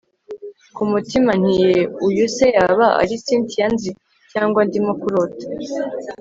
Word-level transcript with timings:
kumutima 0.75 1.31
nti 1.41 1.51
yeeeh! 1.61 1.91
uyu 2.07 2.25
se 2.35 2.45
yaba 2.55 2.87
ari 3.01 3.15
cyntia 3.25 3.67
nzi, 3.73 3.91
cyangwa 4.31 4.59
ndimo 4.67 4.93
kurota 5.01 5.45